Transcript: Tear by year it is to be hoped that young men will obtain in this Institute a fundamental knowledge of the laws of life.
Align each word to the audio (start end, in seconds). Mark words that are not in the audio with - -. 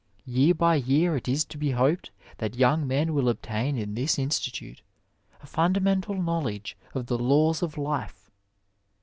Tear 0.25 0.55
by 0.55 0.73
year 0.77 1.15
it 1.15 1.27
is 1.27 1.45
to 1.45 1.59
be 1.59 1.69
hoped 1.69 2.09
that 2.39 2.55
young 2.55 2.87
men 2.87 3.13
will 3.13 3.29
obtain 3.29 3.77
in 3.77 3.93
this 3.93 4.17
Institute 4.17 4.81
a 5.41 5.45
fundamental 5.45 6.15
knowledge 6.15 6.75
of 6.95 7.05
the 7.05 7.19
laws 7.19 7.61
of 7.61 7.77
life. 7.77 8.31